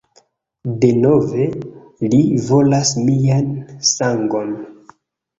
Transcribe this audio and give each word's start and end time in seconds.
Denove, 0.83 1.43
li 2.13 2.21
volas 2.45 2.93
mian 3.09 3.51
sangon! 3.91 4.49